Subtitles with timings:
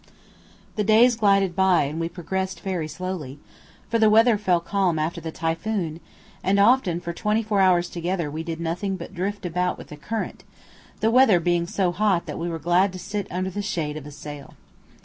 [0.77, 3.37] The days glided by, and we progressed very slowly,
[3.87, 5.99] for the weather fell calm after the typhoon,
[6.43, 9.97] and often for twenty four hours together we did nothing but drift about with the
[9.97, 10.43] current,
[11.01, 14.07] the weather being so hot that we were glad to sit under the shade of
[14.07, 14.55] a sail.